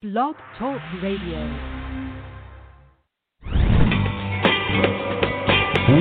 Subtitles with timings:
[0.00, 1.40] Blog Talk Radio.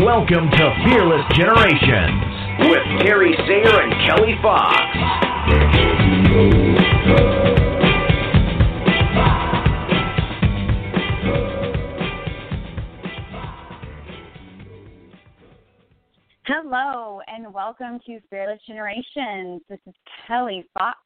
[0.05, 2.21] Welcome to Fearless Generations
[2.59, 4.75] with Terry Sayer and Kelly Fox.
[16.45, 19.63] Hello, and welcome to Fearless Generations.
[19.67, 19.95] This is
[20.27, 20.99] Kelly Fox,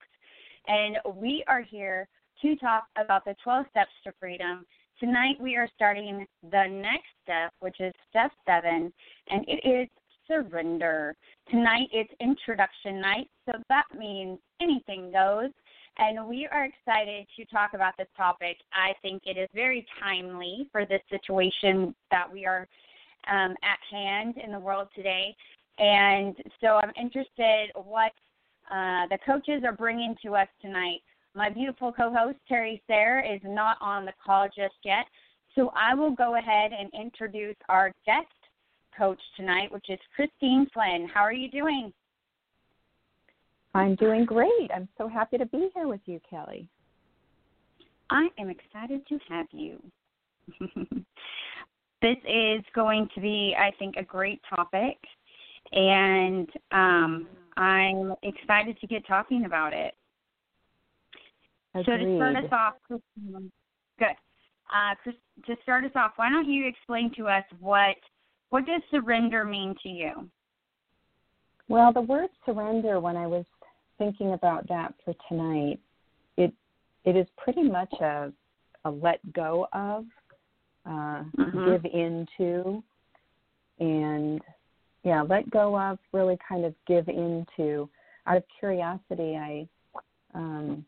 [0.68, 2.10] and we are here
[2.42, 4.66] to talk about the 12 steps to freedom.
[5.00, 8.92] Tonight, we are starting the next step, which is step seven,
[9.30, 9.88] and it is
[10.28, 11.16] surrender.
[11.50, 15.50] Tonight, it's introduction night, so that means anything goes.
[15.98, 18.58] And we are excited to talk about this topic.
[18.74, 22.68] I think it is very timely for this situation that we are
[23.30, 25.36] um, at hand in the world today.
[25.78, 28.12] And so I'm interested what
[28.70, 31.02] uh, the coaches are bringing to us tonight.
[31.34, 35.06] My beautiful co-host Terry Sayre is not on the call just yet,
[35.56, 38.28] so I will go ahead and introduce our guest
[38.98, 41.08] coach tonight, which is Christine Flynn.
[41.12, 41.94] How are you doing?
[43.74, 44.70] I'm doing great.
[44.76, 46.68] I'm so happy to be here with you, Kelly.
[48.10, 49.82] I am excited to have you.
[52.02, 54.98] this is going to be, I think, a great topic,
[55.72, 59.94] and um, I'm excited to get talking about it.
[61.74, 61.86] Agreed.
[61.86, 62.74] So to start us off,
[64.00, 64.08] good.
[64.74, 64.96] Uh,
[65.48, 67.96] to start us off, why don't you explain to us what
[68.50, 70.30] what does surrender mean to you?
[71.70, 73.46] Well, the word surrender, when I was
[73.98, 75.80] thinking about that for tonight,
[76.38, 76.54] it
[77.06, 78.32] it is pretty much a
[78.84, 80.06] a let go of,
[80.86, 81.66] uh, Mhm.
[81.66, 82.84] give into,
[83.80, 84.42] and
[85.04, 86.00] yeah, let go of.
[86.12, 87.90] Really, kind of give into.
[88.28, 89.68] Out of curiosity, I
[90.34, 90.86] um,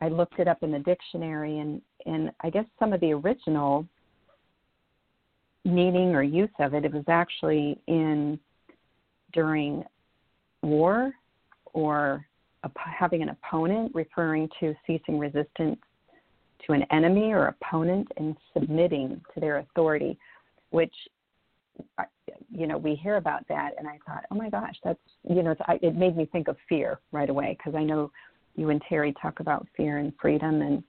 [0.00, 3.86] I looked it up in the dictionary, and and I guess some of the original
[5.64, 8.38] meaning or use of it, it was actually in
[9.32, 9.84] during
[10.62, 11.12] war
[11.72, 12.24] or
[12.74, 15.78] having an opponent, referring to ceasing resistance
[16.66, 20.18] to an enemy or opponent and submitting to their authority,
[20.70, 20.94] which
[22.50, 24.98] you know we hear about that, and I thought, oh my gosh, that's
[25.28, 28.10] you know it made me think of fear right away because I know
[28.56, 30.82] you and Terry talk about fear and freedom, and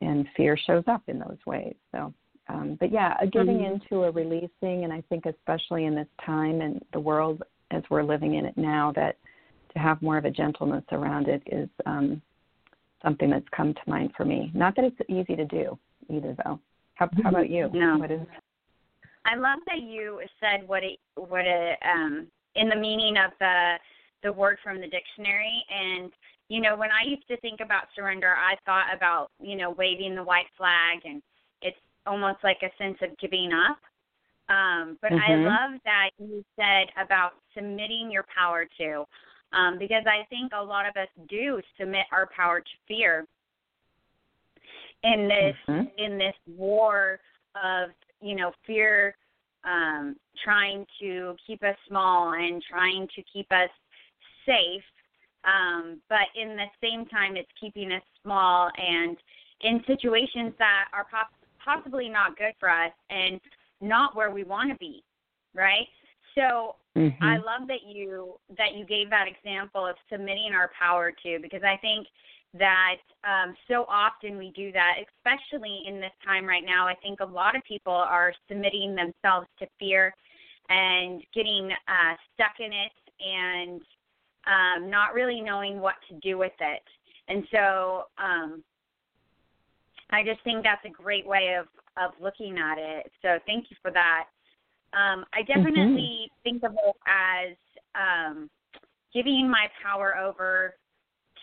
[0.00, 1.74] and fear shows up in those ways.
[1.92, 2.12] So,
[2.48, 3.74] um, but yeah, a giving Mhm.
[3.74, 8.02] into a releasing, and I think especially in this time and the world as we're
[8.02, 9.16] living in it now, that
[9.72, 12.20] to have more of a gentleness around it is um,
[13.02, 14.50] something that's come to mind for me.
[14.54, 15.78] Not that it's easy to do
[16.08, 16.60] either, though.
[16.94, 17.70] How, how about you?
[17.72, 17.98] No.
[17.98, 18.20] What is?
[19.24, 23.74] I love that you said what it what it um in the meaning of the
[24.22, 26.12] the word from the dictionary and
[26.54, 30.14] you know when I used to think about surrender I thought about you know waving
[30.14, 31.20] the white flag and
[31.62, 31.76] it's
[32.06, 33.78] almost like a sense of giving up
[34.48, 35.44] um but I Mhm.
[35.46, 39.04] love that you said about submitting your power to
[39.52, 43.26] um because I think a lot of us do submit our power to fear
[45.02, 45.90] in this Mhm.
[45.98, 47.18] in this war
[47.56, 47.90] of
[48.20, 49.16] you know fear
[49.64, 53.70] um trying to keep us small and trying to keep us
[54.46, 54.84] safe
[55.46, 59.16] um but in the same time it's keeping us small and
[59.60, 63.40] in situations that are pos- possibly not good for us and
[63.80, 65.02] not where we want to be
[65.54, 65.88] right
[66.34, 67.16] so Mhm.
[67.22, 71.62] I love that you that you gave that example of submitting our power to because
[71.64, 72.06] I think
[72.54, 76.86] that um, so often we do that, especially in this time right now.
[76.86, 80.14] I think a lot of people are submitting themselves to fear
[80.68, 83.82] and getting uh, stuck in it and
[84.46, 86.82] um, not really knowing what to do with it.
[87.28, 88.62] And so um,
[90.10, 91.66] I just think that's a great way of
[91.96, 93.10] of looking at it.
[93.22, 94.24] So thank you for that.
[94.92, 97.56] Um, I definitely think of it as
[97.94, 98.50] um,
[99.12, 100.74] giving my power over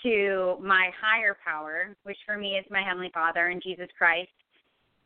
[0.03, 4.31] to my higher power, which for me is my heavenly Father and Jesus Christ,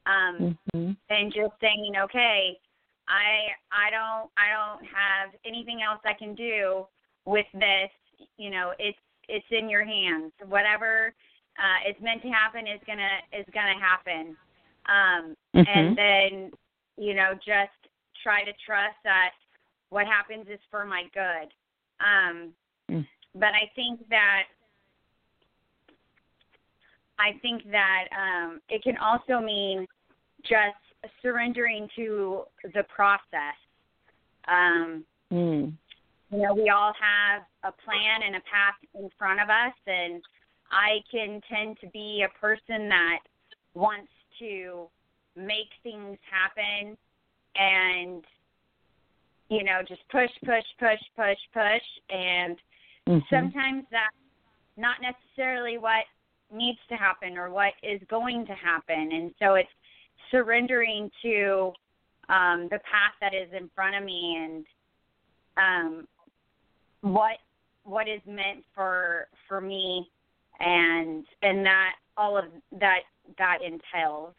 [0.08, 0.98] um, Mhm.
[1.10, 2.60] and just saying, okay,
[3.08, 6.88] I I don't I don't have anything else I can do
[7.25, 7.92] with this.
[8.38, 10.31] You know, it's it's in your hands.
[10.48, 11.13] Whatever
[11.57, 14.38] uh, is meant to happen is gonna is gonna happen.
[14.88, 15.68] Um, Mhm.
[15.68, 16.51] and then
[16.98, 17.75] you know just
[18.24, 19.31] try to trust that
[19.89, 21.54] what happens is for my good
[22.00, 22.54] um
[22.89, 23.07] Mm.
[23.33, 24.44] but i think that
[27.19, 29.88] i think that um it can also mean
[30.44, 32.44] just surrendering to
[32.74, 33.57] the process
[34.48, 35.74] um Mm.
[36.31, 40.22] You know we all have a plan and a path in front of us and
[40.72, 43.19] I can tend to be a person that
[43.74, 44.88] wants to
[45.36, 46.98] make things happen
[47.56, 48.24] and
[49.50, 52.57] you know just push push push push push and
[53.07, 53.30] Mhm.
[53.30, 54.16] sometimes that's
[54.77, 56.06] not necessarily what
[56.51, 59.69] needs to happen or what is going to happen and so it's
[60.31, 61.72] surrendering to
[62.30, 64.66] um the path that is in front of me and
[65.57, 66.07] um
[67.06, 67.38] what
[67.84, 70.10] what is meant for for me
[70.60, 72.46] and and that all of
[72.80, 73.02] that
[73.38, 74.34] that entails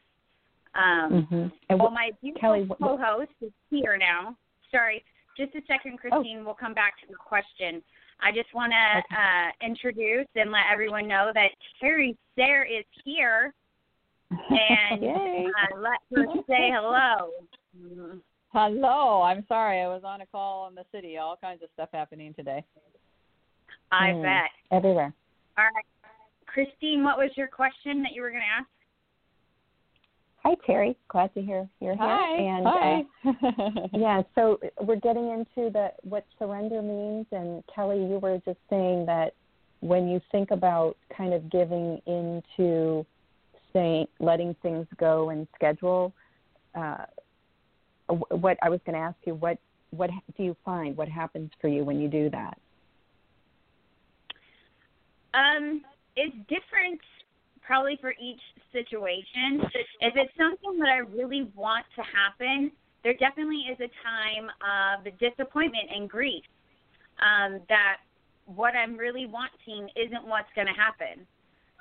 [0.74, 1.52] um Mhm.
[1.68, 4.36] And well my beautiful Kelly, what- co-host is here now
[4.72, 5.04] sorry
[5.36, 5.62] just a Oh.
[5.68, 7.84] second christine we'll come back to the question
[8.20, 9.14] i just want to Okay.
[9.22, 13.54] uh introduce and let everyone know that terry Sayre is here
[14.50, 17.30] and uh, let her say hello.
[18.56, 19.20] Hello.
[19.20, 19.82] I'm sorry.
[19.82, 21.19] I was on a call in the city.
[21.19, 22.64] All kinds of stuff happening today.
[23.93, 24.23] i Mm.
[24.23, 25.12] bet everywhere.
[25.58, 25.85] all right
[26.47, 28.67] christine what was your question that you were going to ask
[30.43, 30.97] Hi, Terry.
[31.08, 32.06] Glad to hear you're here.
[32.06, 32.37] Hi.
[32.37, 32.70] And uh,
[33.25, 33.88] Hi.
[33.93, 39.06] yeah, so we're getting into the what surrender means, and Kelly, you were just saying
[39.06, 39.35] that
[39.81, 43.05] when you think about kind of giving into
[43.73, 46.12] saying letting things go and schedule,
[46.76, 47.25] uh, wh-
[48.08, 49.58] what I was going to ask you, what
[49.91, 50.97] what do you find?
[50.97, 52.58] What happens for you when you do that?
[55.32, 55.82] Um,
[56.17, 57.00] it's different
[57.62, 58.41] probably for each
[58.73, 59.61] situation.
[60.00, 62.70] If it's something that I really want to happen,
[63.03, 66.44] there definitely is a time of disappointment and grief.
[67.20, 67.99] Um, that
[68.47, 71.26] what I'm really wanting isn't what's going to happen.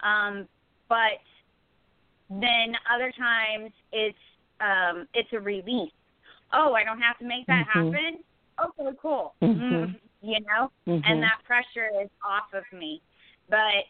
[0.04, 0.48] Um,
[0.89, 1.22] but
[2.30, 4.18] then other times it's
[4.62, 5.92] um, it's a relief.
[6.55, 7.93] Oh, I don't have to make that Mhm.
[7.93, 8.23] happen.
[8.63, 9.35] Okay, cool.
[9.41, 9.59] Mhm.
[9.59, 11.01] Mm, you know, Mhm.
[11.05, 13.01] and that pressure is off of me.
[13.49, 13.85] But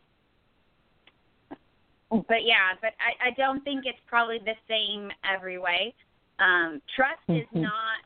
[2.28, 5.94] but yeah, but I, I don't think it's probably the same every way.
[6.40, 7.62] Um, trust is Mhm.
[7.62, 8.00] not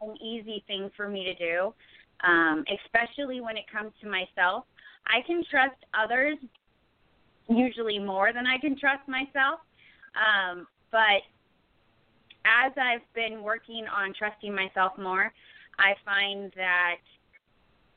[0.00, 1.74] an easy thing for me to do,
[2.20, 4.66] um, especially when it comes to myself.
[5.06, 6.38] I can trust others
[7.48, 9.60] usually more than I can trust myself.
[10.14, 11.22] Um, but
[12.44, 15.32] as I've been working on trusting myself more,
[15.78, 16.96] I find that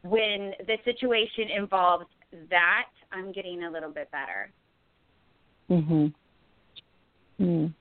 [0.04, 2.06] when the situation involves
[2.50, 4.51] that, I'm getting a little bit better.
[5.69, 6.13] Mhm.
[7.40, 7.74] Mm.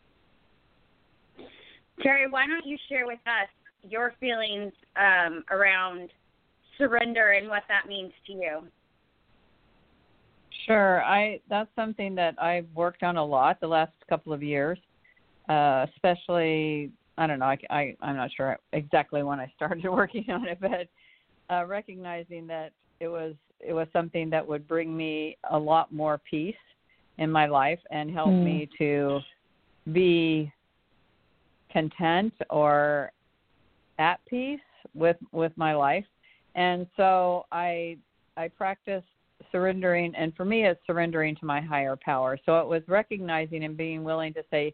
[2.00, 3.48] Terry, why don't you share with us
[3.82, 6.10] your feelings um, around
[6.78, 8.68] surrender and what that means to you?
[10.66, 11.02] Sure.
[11.02, 14.78] I that's something that I've worked on a lot the last couple of years,
[15.48, 17.46] uh, especially I don't know.
[17.46, 20.88] I, I I'm not sure exactly when I started working on it, but
[21.54, 26.20] uh, recognizing that it was it was something that would bring me a lot more
[26.28, 26.54] peace
[27.18, 28.44] in my life and help Mm.
[28.44, 29.20] me to
[29.92, 30.52] be
[31.72, 33.12] content or
[33.98, 34.60] at peace
[34.94, 36.04] with with my life
[36.54, 37.96] and so i
[38.36, 39.02] i practice
[39.50, 43.76] surrendering and for me it's surrendering to my higher power so it was recognizing and
[43.76, 44.72] being willing to say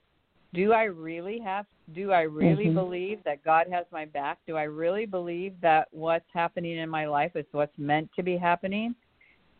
[0.54, 2.74] do i really have do i really Mhm.
[2.74, 4.38] believe that god has my back?
[4.46, 8.36] Do i really believe that what's happening in my life is what's meant to be
[8.36, 8.94] happening?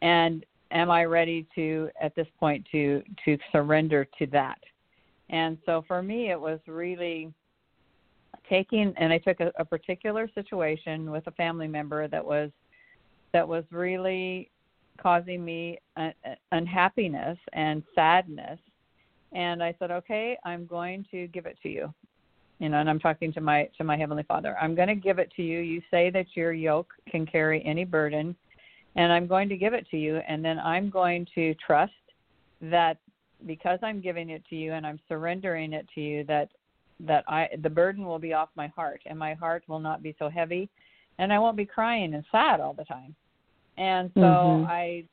[0.02, 4.58] And am i ready to at this point to to surrender to that?
[5.31, 7.32] And so for me it was really
[8.48, 12.51] taking and i took a, a particular situation with a family member that was
[13.32, 14.51] that was really
[15.01, 18.58] causing me uh, uh, unhappiness and sadness
[19.32, 21.93] and i said okay i'm going to give it to you.
[22.58, 24.56] You know and i'm talking to my to my heavenly father.
[24.61, 25.61] I'm going to give it to you.
[25.61, 28.35] You say that your yoke can carry any burden
[28.97, 30.17] and i'm going to give it to you.
[30.29, 31.93] And then i'm going to trust
[32.61, 32.97] that
[33.47, 36.49] because i'm giving it to you and i'm surrendering it to you that
[36.99, 40.17] that i the burden will be off my heart and my heart will not be
[40.19, 40.69] so heavy
[41.19, 43.15] and i won't be crying and sad all the time.
[43.77, 44.69] And so Mhm.
[44.69, 45.05] i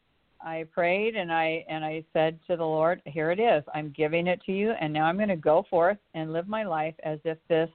[0.45, 3.63] i prayed and i and i said to the lord here it is.
[3.73, 6.63] I'm giving it to you and now i'm going to go forth and live my
[6.63, 7.69] life as if this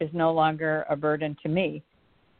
[0.00, 1.82] is no longer a burden to me.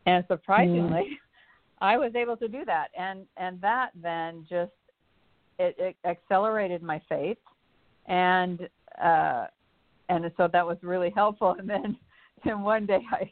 [0.04, 1.18] And surprisingly
[1.80, 2.88] i was able to do that.
[2.98, 4.72] And and that then just
[5.58, 7.38] it, it accelerated my faith.
[8.06, 8.68] And
[9.02, 9.46] uh
[10.08, 11.54] and so that was really helpful.
[11.58, 11.96] And then
[12.44, 13.30] then one day i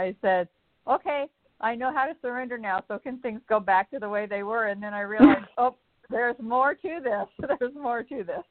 [0.00, 0.48] i said
[0.88, 1.26] okay
[1.62, 4.42] i know how to surrender now so can things go back to the way they
[4.42, 5.74] were and then i realized oh
[6.10, 8.44] there's more to this there's more to this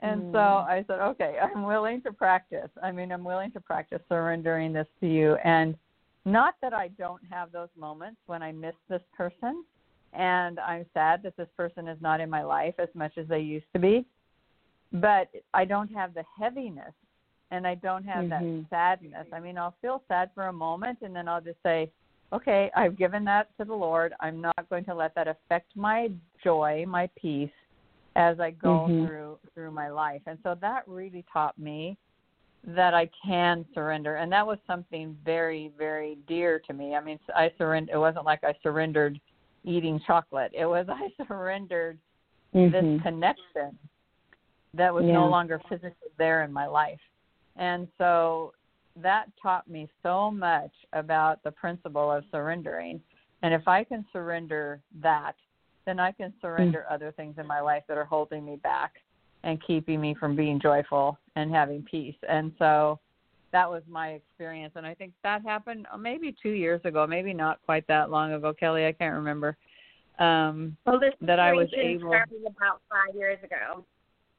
[0.00, 0.66] and so Mm.
[0.66, 4.86] i said okay i'm willing to practice i mean i'm willing to practice surrendering this
[5.00, 5.76] to you and
[6.24, 9.64] not that i don't have those moments when i miss this person
[10.12, 13.40] and I'm sad that this person is not in my life as much as they
[13.40, 14.04] used to be.
[14.92, 16.94] But I don't have the heaviness
[17.52, 18.28] and I don't have Mhm.
[18.30, 19.26] that sadness.
[19.32, 21.92] I mean, I'll feel sad for a moment and then I'll just say,
[22.32, 24.14] okay, I've given that to the Lord.
[24.20, 26.10] I'm not going to let that affect my
[26.42, 27.50] joy, my peace
[28.16, 29.06] as I go Mhm.
[29.06, 30.22] through through my life.
[30.26, 31.96] And so that really taught me
[32.64, 36.94] that I can surrender, and that was something very, very dear to me.
[36.94, 37.94] I mean, I surrendered.
[37.94, 39.18] It wasn't like I surrendered
[39.64, 40.52] eating chocolate.
[40.54, 41.98] It was I surrendered
[42.54, 42.72] Mhm.
[42.72, 43.78] this connection
[44.74, 45.14] that was Yeah.
[45.14, 47.00] no longer physically there in my life,
[47.56, 48.52] and so
[49.02, 53.00] that taught me so much about the principle of surrendering.
[53.42, 55.34] And if I can surrender that,
[55.86, 58.94] then I can surrender other things in my life that are holding me back
[59.42, 62.16] and keeping me from being joyful and having peace.
[62.28, 63.00] And so
[63.52, 64.74] that was my experience.
[64.76, 68.32] And I think that happened uh, maybe two years ago, maybe not quite that long
[68.32, 68.86] ago, Kelly.
[68.86, 69.56] I can't remember.
[70.18, 73.84] Um, Well, this that I was able- started about five years ago.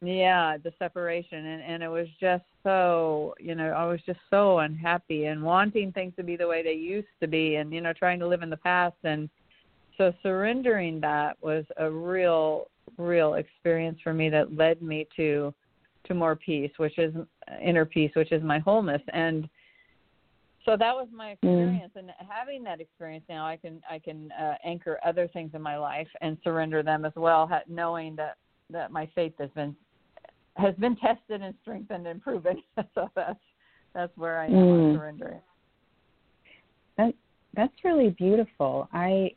[0.04, 1.46] Yeah, the separation.
[1.46, 5.92] And, and it was just so, you know, I was just so unhappy and wanting
[5.92, 8.42] things to be the way they used to be and, you know, trying to live
[8.42, 8.96] in the past.
[9.04, 9.30] And
[9.98, 12.68] so surrendering that was a real
[12.98, 15.54] real experience for me that led me to
[16.06, 17.14] to more peace which is
[17.64, 19.48] inner peace which is my wholeness and
[20.66, 24.56] so that was my experience and having that experience now i can i can uh,
[24.64, 28.38] anchor other things in my life and surrender them as well ha- knowing that
[28.70, 29.76] that my faith has been
[30.58, 32.62] has been tested and strengthened and proven
[32.96, 33.40] so that's
[33.94, 34.96] that's where i am on Mm.
[34.96, 35.42] surrendering
[36.98, 37.14] That
[37.54, 38.88] that's really beautiful.
[38.94, 39.32] I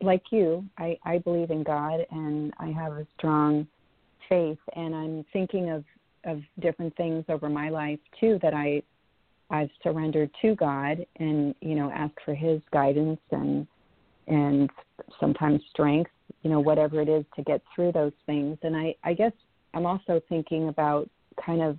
[0.00, 3.66] like you, I, I believe in God and I have a strong
[4.28, 5.84] faith and I'm thinking of,
[6.24, 8.82] of different things over my life too that I
[9.50, 13.66] I've surrendered to God and, you know, ask for his guidance and
[14.26, 14.68] and
[15.18, 16.10] sometimes strength,
[16.42, 18.58] you know, whatever it is to get through those things.
[18.62, 19.32] And I, I guess
[19.74, 21.08] I'm also thinking about
[21.44, 21.78] kind of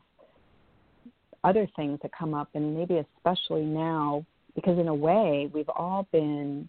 [1.44, 6.08] other things that come up and maybe especially now because in a way we've all
[6.12, 6.68] been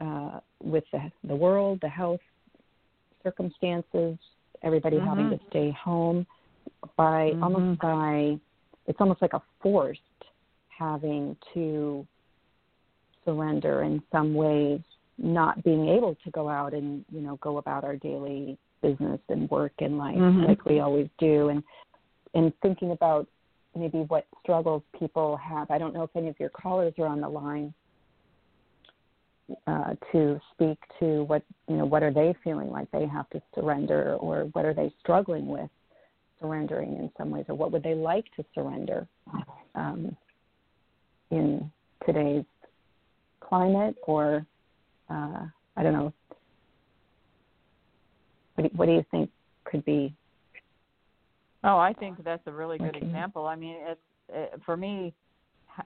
[0.00, 2.20] uh, with the, the world, the health
[3.22, 4.16] circumstances,
[4.62, 5.38] everybody having Mhm.
[5.38, 6.26] to stay home
[6.96, 7.42] by Mhm.
[7.42, 8.38] almost by
[8.86, 10.00] it's almost like a forced
[10.68, 12.06] having to
[13.24, 14.80] surrender in some ways,
[15.18, 19.50] not being able to go out and you know go about our daily business and
[19.50, 20.48] work and life Mhm.
[20.48, 21.62] like we always do, and
[22.34, 23.26] and thinking about
[23.74, 25.70] maybe what struggles people have.
[25.70, 27.72] I don't know if any of your callers are on the line
[29.66, 33.40] uh, to speak to what you know what are they feeling like they have to
[33.54, 35.70] surrender or what are they struggling with
[36.40, 39.06] surrendering in some ways or what would they like to surrender
[39.74, 40.14] um,
[41.30, 41.70] in
[42.06, 42.44] today's
[43.40, 44.46] climate or
[45.10, 46.12] uh, I don't know
[48.58, 49.30] what do, what do you think
[49.64, 50.12] could be
[51.64, 53.06] Oh, I think that's a really good Okay.
[53.06, 53.46] example.
[53.46, 55.12] I mean, it's it, for me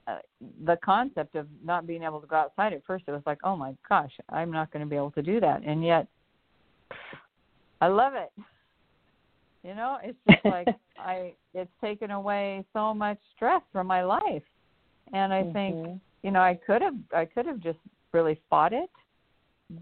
[0.06, 0.18] uh,
[0.64, 3.56] the concept of not being able to go outside at first it was like, "Oh
[3.56, 6.06] my gosh, I'm not going to be able to do that." And yet
[7.80, 8.30] I love it.
[9.64, 14.42] You know, it's just like I it's taken away so much stress from my life.
[15.14, 16.00] And I think Mhm.
[16.22, 17.78] you know i could have i could have just
[18.12, 18.90] really fought it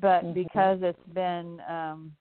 [0.01, 0.35] but Mhm.
[0.35, 2.13] because it's been um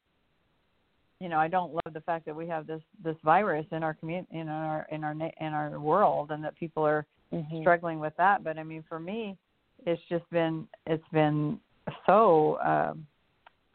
[1.20, 3.94] you know i don't love the fact that we have this this virus in our
[3.94, 7.62] community in our in our in our world and that people are Mhm.
[7.62, 8.44] struggling with that.
[8.44, 9.38] But i mean for me
[9.86, 11.60] it's just been it's been
[12.06, 13.06] so um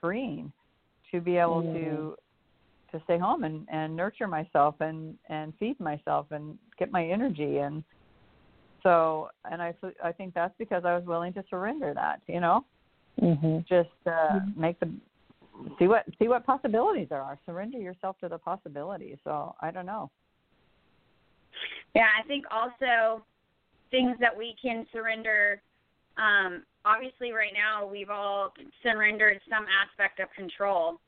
[0.01, 0.53] freeing
[1.11, 2.17] to be able to
[2.91, 7.59] to stay home and and nurture myself and and feed myself and get my energy.
[7.59, 7.85] And
[8.83, 9.73] so and I
[10.03, 12.65] I think that's because i was willing to surrender that you know?
[13.21, 13.65] Mhm.
[13.69, 14.91] just uh make the
[15.79, 19.87] see what see what possibilities there are surrender yourself to the possibilities so i don't
[19.87, 20.11] know
[21.95, 23.25] Yeah, I think also
[23.91, 25.63] things that we can surrender.
[26.17, 31.01] Um, obviously, right now we've all surrendered some aspect of control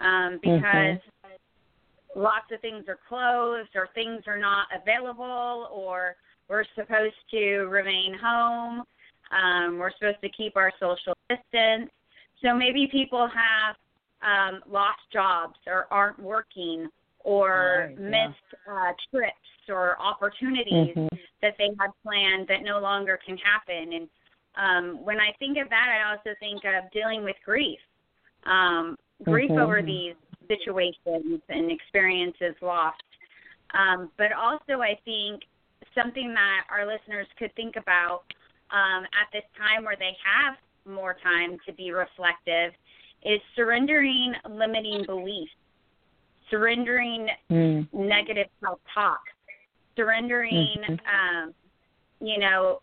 [0.00, 0.98] um, because
[2.14, 6.16] lots of things are closed or things are not available or
[6.48, 8.84] we're supposed to remain home.
[9.32, 11.90] Um, we're supposed to keep our social distance.
[12.42, 13.76] So maybe people have
[14.22, 16.88] um, lost jobs or aren't working
[17.20, 18.28] or Right, yeah.
[18.28, 21.08] missed uh, trips or opportunities Mhm.
[21.42, 23.92] that they had planned that no longer can happen.
[23.92, 24.08] And
[24.54, 27.80] um, when I think of that, I also think of dealing with grief,
[28.44, 29.58] um, grief Mhm.
[29.62, 30.14] over these
[30.46, 33.02] situations and experiences lost.
[33.74, 35.42] Um, but also, I think
[35.94, 38.22] something that our listeners could think about
[38.70, 42.72] um, at this time where they have more time to be reflective
[43.22, 45.52] is surrendering limiting beliefs,
[46.50, 47.92] surrendering Mm.
[47.92, 49.20] negative self talk,
[49.96, 51.06] surrendering, Mhm.
[51.06, 51.54] um,
[52.20, 52.80] you know,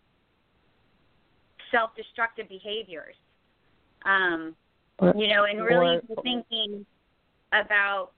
[1.70, 3.16] self destructive behaviors.
[4.04, 4.56] Um,
[4.98, 6.86] Or- you know, and really or- thinking
[7.52, 8.12] about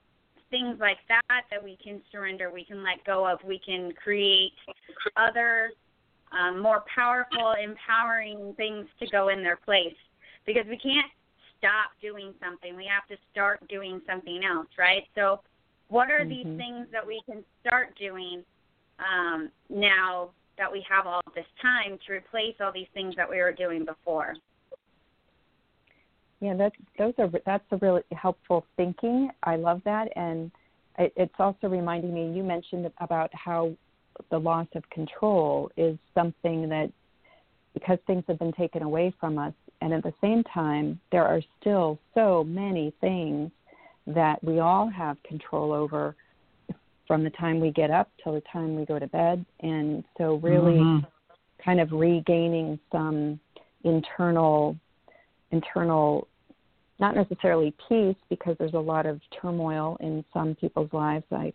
[0.49, 4.53] things like that that we can surrender, we can let go of, we can create
[5.15, 5.71] other
[6.31, 9.95] um, more powerful, empowering things to go in their place.
[10.45, 11.11] Because we can't
[11.57, 15.03] stop doing something, we have to start doing something else, right?
[15.15, 15.41] So,
[15.89, 16.57] what are these Mhm.
[16.57, 18.43] things that we can start doing
[18.99, 23.37] um, now that we have all this time to replace all these things that we
[23.37, 24.35] were doing before?
[26.39, 29.31] Yeah, that's those are that's a really helpful thinking.
[29.43, 30.51] I love that, and
[30.99, 32.31] it, it's also reminding me.
[32.31, 33.75] You mentioned about how
[34.29, 36.91] the loss of control is something that
[37.73, 41.41] because things have been taken away from us, and at the same time, there are
[41.59, 43.51] still so many things
[44.07, 46.15] that we all have control over
[47.07, 50.35] from the time we get up till the time we go to bed, and so
[50.35, 51.05] really Mhm.
[51.59, 53.39] kind of regaining some
[53.83, 54.75] internal
[55.51, 56.27] internal
[56.99, 61.53] not necessarily peace because there's a lot of turmoil in some people's lives I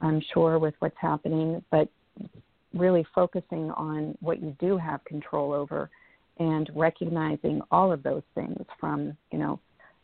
[0.00, 1.88] I'm sure with what's happening but
[2.74, 5.90] really focusing on what you do have control over
[6.38, 9.60] and recognizing all of those things from you know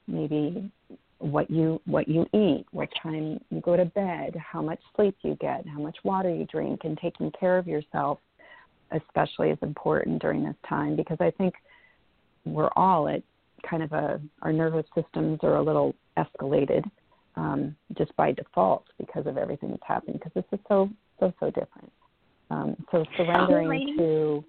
[0.09, 0.71] maybe
[1.19, 5.35] what you what you eat what time you go to bed how much sleep you
[5.41, 8.19] get how much water you drink and taking care of yourself
[8.93, 11.55] especially is important during this time because I think
[12.45, 13.23] we're all at
[13.69, 16.85] kind of a our nervous systems are a little escalated
[17.37, 20.89] um, just by default because of everything that's happening because this is so
[21.21, 21.93] so so different.
[22.51, 24.45] Um, so surrendering to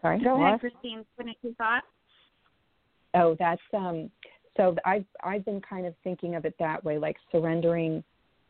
[0.00, 0.48] sorry Go what?
[0.48, 1.04] ahead, Christine.
[1.16, 1.82] Finish your thought.
[3.14, 4.10] Oh, that's um
[4.56, 8.04] so I've I've been kind of thinking of it that way, like surrendering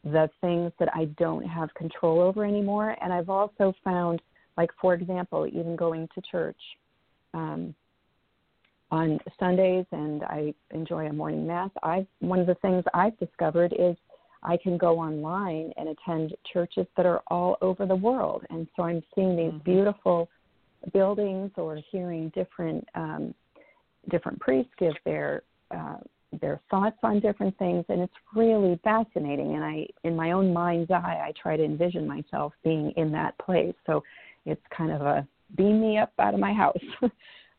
[0.05, 2.95] the things that I don't have control over anymore.
[3.01, 4.21] And I've also found,
[4.57, 6.61] like for example, even going to church
[7.33, 7.75] um,
[8.95, 11.71] on Sundays, and I enjoy a morning mass.
[11.83, 13.97] I one of the things I've discovered is
[14.45, 18.85] I can go online and attend churches that are all over the world, and so
[18.85, 19.65] I'm seeing these Mhm.
[19.65, 20.29] beautiful
[20.93, 23.35] buildings or hearing different um,
[24.11, 26.01] different priests give their uh,
[26.41, 29.55] their thoughts on different things, and it's really fascinating.
[29.57, 33.37] And I, in my own mind's eye, I try to envision myself being in that
[33.39, 33.75] place.
[33.87, 34.03] So
[34.45, 35.27] it's kind of a
[35.57, 36.85] beam me up out of my house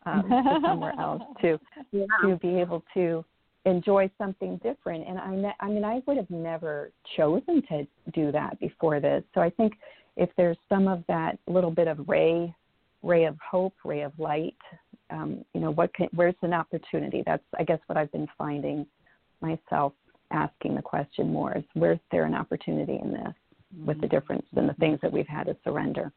[0.06, 1.60] um, to somewhere else to
[1.92, 2.06] Yeah.
[2.22, 3.24] to be able to
[3.66, 5.08] enjoy something different.
[5.08, 9.24] And I, ne- I mean, I would have never chosen to do that before this.
[9.34, 9.74] So I think
[10.18, 12.54] if there's some of that little bit of ray,
[13.04, 14.56] ray of hope, ray of light,
[15.10, 17.24] um, you know, what can, where's an opportunity?
[17.26, 18.86] That's, I guess, what I've been finding
[19.42, 19.94] myself
[20.32, 23.34] asking the question more is where's there an opportunity in this
[23.86, 26.12] with the difference in the things that we've had to surrender?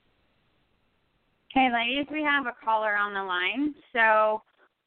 [1.50, 4.42] Okay, ladies, we have a caller on the line, so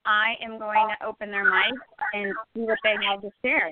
[0.05, 1.73] I am going to open their mic
[2.13, 3.71] and see what they have to share.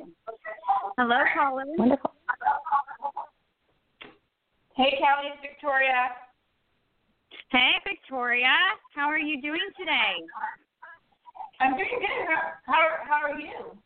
[0.97, 1.65] Hello, caller.
[1.78, 2.15] Wonderful.
[4.75, 6.10] Hey, Kelly, it's Victoria.
[7.52, 8.56] Hey, Victoria.
[8.95, 10.25] How are you doing today?
[11.60, 12.28] I'm doing good.
[12.28, 13.78] How, how, how are you?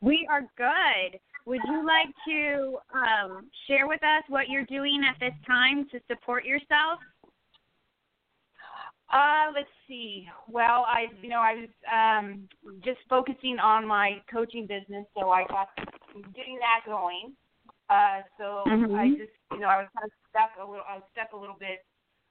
[0.00, 1.20] We are good.
[1.46, 6.00] Would you like to um, share with us what you're doing at this time to
[6.08, 7.00] support yourself?
[9.12, 10.26] Uh, let's see.
[10.48, 12.48] Well, I, you know, I was um,
[12.84, 15.68] just focusing on my coaching business, so I got
[16.34, 17.32] getting that going.
[17.88, 18.98] Uh, so Mhm.
[18.98, 20.84] I just, you know, I was kind of stuck a little.
[20.88, 21.84] I was stuck a little bit,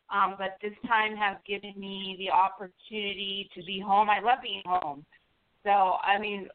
[0.09, 4.09] um, but this time has given me the opportunity to be home.
[4.09, 5.05] I love being home.
[5.63, 6.49] So I mean,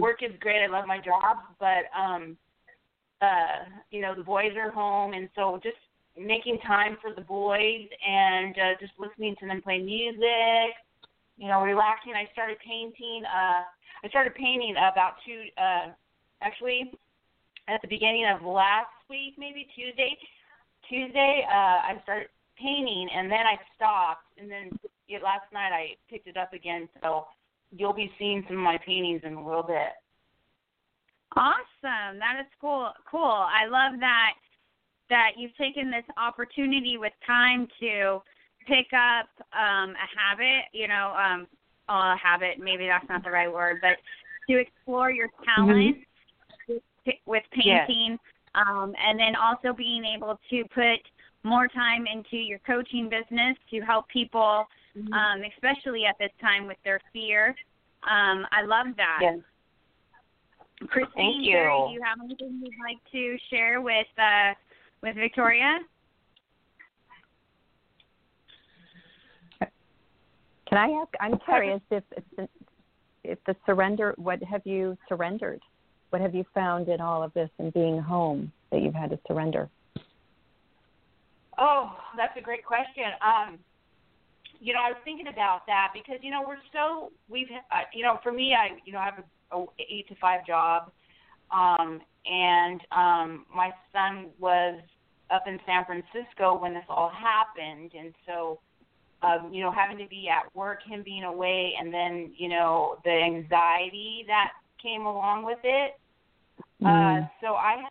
[0.00, 0.64] work is great.
[0.64, 2.38] I love my job, but um,
[3.20, 5.76] uh, you know, the boys are home, and so just
[6.18, 10.72] making time for the boys and uh, just listening to them play music,
[11.36, 12.12] you know, relaxing.
[12.14, 13.22] I started painting.
[13.24, 13.62] Uh,
[14.04, 15.92] I started painting about two, uh,
[16.42, 16.92] actually,
[17.68, 20.16] at the beginning of last week, maybe Tuesday.
[20.88, 24.70] Tuesday, uh, I started painting, and then I stopped, and then
[25.08, 26.88] yeah, last night I picked it up again.
[27.02, 27.26] So
[27.70, 29.92] you'll be seeing some of my paintings in a little bit.
[31.36, 32.18] Awesome.
[32.18, 32.90] That is cool.
[33.10, 33.20] Cool.
[33.20, 34.34] I love that
[35.08, 38.20] that you've taken this opportunity with time to
[38.66, 41.46] pick up um a habit, you know, um
[41.88, 43.96] a habit, maybe that's not the right word, but
[44.48, 45.96] to explore your talent
[46.68, 46.82] with,
[47.26, 48.18] with painting
[48.54, 51.00] um and then also being able to put
[51.44, 54.66] more time into your coaching business to help people
[55.12, 57.54] um especially at this time with their fear
[58.06, 59.18] Um, I love that.
[59.20, 59.38] Yes.
[60.88, 61.88] Christine, Thank you.
[61.88, 64.52] Do you have anything you'd like to share with uh,
[65.06, 65.78] with Victoria?
[69.60, 71.12] Can I ask?
[71.20, 72.02] I'm curious if
[73.22, 74.14] if the, surrender.
[74.16, 75.60] What have you surrendered?
[76.10, 79.18] What have you found in all of this and being home that you've had to
[79.28, 79.68] surrender?
[81.58, 83.04] Oh, that's a great question.
[83.24, 83.58] Um,
[84.60, 88.02] you know, I was thinking about that because you know we're so we've uh, you
[88.02, 90.90] know for me I you know I have a, a eight to five job,
[91.52, 94.80] um, and um, my son was
[95.30, 98.58] up in San Francisco when this all happened, and so
[99.22, 102.98] um, you know having to be at work, him being away, and then you know
[103.04, 105.98] the anxiety that came along with it.
[106.82, 107.24] Mm.
[107.24, 107.84] Uh, so I,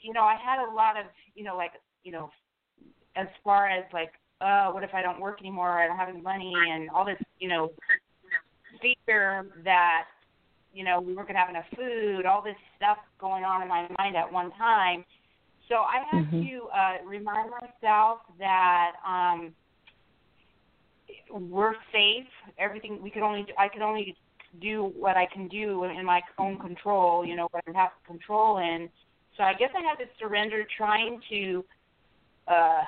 [0.00, 2.30] you know, I had a lot of you know like you know
[3.16, 5.80] as far as like, uh, what if I don't work anymore?
[5.80, 7.70] I don't have any money, and all this, you know,
[9.06, 10.04] fear that,
[10.74, 12.26] you know, we weren't gonna have enough food.
[12.26, 15.04] All this stuff going on in my mind at one time.
[15.68, 16.40] So I had Mhm.
[16.40, 19.54] to uh, remind myself that um,
[21.30, 22.26] we're safe.
[22.58, 24.14] Everything we could only do, I could only
[24.60, 27.24] do what I can do in my own control.
[27.24, 28.88] You know, what I have control in.
[29.36, 31.64] So I guess I had to surrender trying to
[32.46, 32.82] uh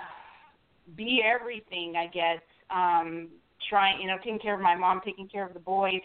[0.96, 3.28] be everything i guess um
[3.68, 6.00] trying you know taking care of my mom taking care of the boys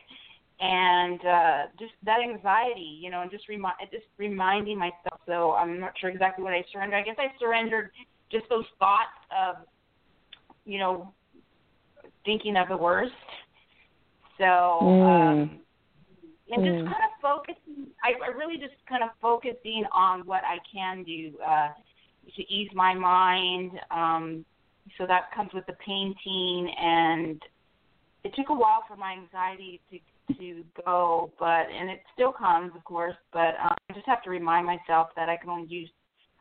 [0.61, 5.79] and uh just that anxiety you know and just remind just reminding myself so i'm
[5.79, 7.89] not sure exactly what i surrendered i guess i surrendered
[8.31, 9.55] just those thoughts of
[10.65, 11.13] you know
[12.25, 13.11] thinking of the worst
[14.37, 15.59] so um
[16.53, 16.83] and just Mm.
[16.83, 21.31] kind of focusing I, I really just kind of focusing on what i can do
[21.45, 21.69] uh
[22.35, 23.71] to ease my mind.
[23.89, 24.45] Um,
[24.97, 27.41] so that comes with the painting, and
[28.23, 29.99] it took a while for my anxiety to
[30.39, 33.15] to go, but and it still comes, of course.
[33.31, 35.89] But um, I just have to remind myself that I can only use,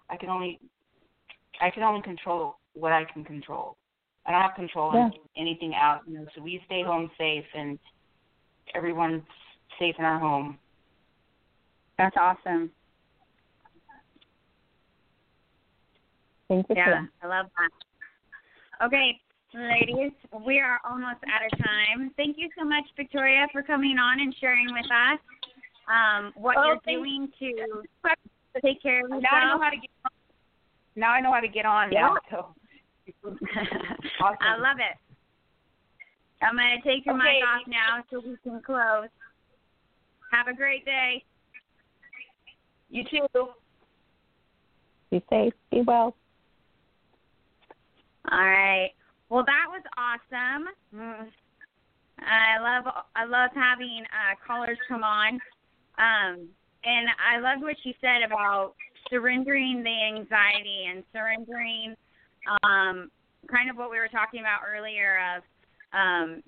[0.09, 0.59] I can only,
[1.61, 3.77] I can only control what I can control.
[4.27, 6.01] I don't have control on anything out.
[6.07, 7.79] You know, so we stay home safe, and
[8.75, 9.23] everyone's
[9.79, 10.59] safe in our home.
[11.99, 12.71] That's awesome.
[16.49, 16.77] Thank you.
[16.77, 18.87] Yeah, I love that.
[18.87, 19.21] Okay,
[19.55, 20.13] ladies,
[20.47, 22.11] we are almost out of time.
[22.17, 25.19] Thank you so much, Victoria, for coming on and sharing with us
[25.89, 29.23] um, what Oh, you're thank- doing to take care of yourself.
[29.23, 29.91] Now I know how to get.
[30.05, 30.11] On.
[30.97, 31.93] Now I know how to get on.
[31.93, 32.01] Yeah.
[32.01, 32.55] Now, so.
[34.41, 34.97] I love it.
[36.43, 37.41] I'm going to take your Okay.
[37.41, 39.09] mic off now so we can close.
[40.33, 41.25] Have a great day.
[42.89, 43.27] You too.
[45.11, 45.53] Be safe.
[45.71, 46.15] Be well.
[48.31, 48.91] All right.
[49.31, 50.67] Well, that was awesome.
[50.95, 51.29] Mm.
[52.19, 55.35] I love I love having uh, callers come on,
[55.97, 56.49] um,
[56.85, 58.75] and I loved what she said about
[59.09, 61.95] surrendering the anxiety and surrendering,
[62.63, 63.11] um,
[63.51, 65.43] kind of what we were talking about earlier of
[65.99, 66.43] um,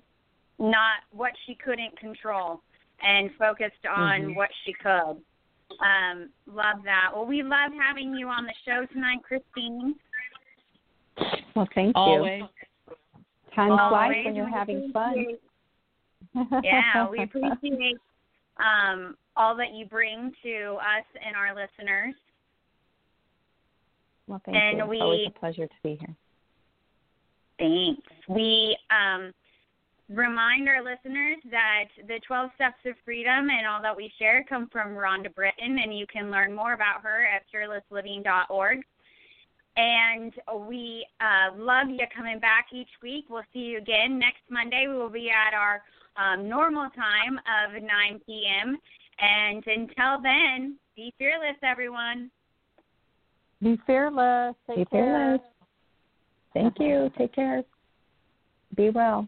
[0.59, 2.61] not what she couldn't control
[3.01, 4.35] and focused on Mhm.
[4.35, 5.21] what she could.
[5.79, 7.11] Um, love that.
[7.13, 9.95] Well, we love having you on the show tonight, Christine.
[11.55, 12.01] Well, thank you.
[12.01, 12.43] Always.
[13.55, 14.25] Time flies Always.
[14.25, 15.25] when you're having fun.
[16.63, 17.97] yeah, we appreciate
[18.57, 22.15] um, all that you bring to us and our listeners.
[24.27, 24.83] well, thank and you.
[24.83, 26.15] It's we- always a pleasure to be here.
[27.59, 28.01] Thanks.
[28.27, 29.31] We um,
[30.09, 34.67] remind our listeners that the 12 Steps of Freedom and all that we share come
[34.71, 38.79] from Rhonda Britten, and you can learn more about her at fearlessliving.org.
[39.75, 40.33] And
[40.67, 43.25] we uh, love you coming back each week.
[43.29, 44.85] We'll see you again next Monday.
[44.87, 45.81] We will be at our
[46.15, 48.77] um, normal time of 9 p.m.
[49.19, 52.29] And until then, be fearless, everyone.
[53.61, 54.55] Be fearless.
[54.67, 55.03] Take Be care.
[55.03, 55.41] fearless.
[56.53, 57.09] Thank you.
[57.17, 57.63] Take care.
[58.75, 59.27] Be well.